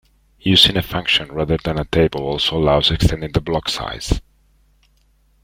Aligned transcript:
Using 0.39 0.77
a 0.77 0.81
function 0.81 1.31
rather 1.31 1.57
than 1.63 1.77
a 1.77 1.83
table 1.85 2.21
also 2.21 2.57
allows 2.57 2.89
extending 2.89 3.33
the 3.33 3.39
block 3.39 3.69
size. 3.69 4.19